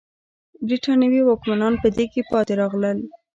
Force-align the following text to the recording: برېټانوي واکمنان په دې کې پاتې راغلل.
برېټانوي 0.65 1.21
واکمنان 1.25 1.73
په 1.81 1.87
دې 1.97 2.05
کې 2.13 2.21
پاتې 2.31 2.53
راغلل. 2.61 2.97